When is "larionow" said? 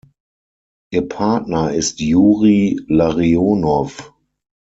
2.87-4.11